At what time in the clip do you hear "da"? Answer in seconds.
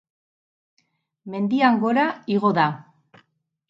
2.63-2.69